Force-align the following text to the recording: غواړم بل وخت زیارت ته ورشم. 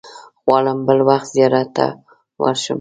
غواړم 0.45 0.79
بل 0.87 0.99
وخت 1.09 1.27
زیارت 1.35 1.69
ته 1.77 1.85
ورشم. 2.41 2.69